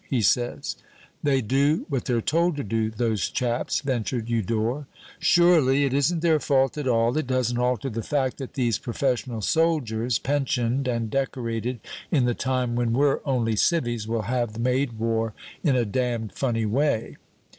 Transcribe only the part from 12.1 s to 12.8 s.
the time